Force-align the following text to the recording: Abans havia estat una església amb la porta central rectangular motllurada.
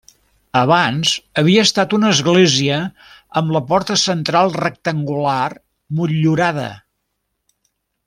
Abans 0.59 1.11
havia 1.41 1.65
estat 1.67 1.93
una 1.97 2.09
església 2.15 2.79
amb 3.43 3.55
la 3.59 3.63
porta 3.73 4.01
central 4.07 4.53
rectangular 4.59 5.47
motllurada. 6.01 6.69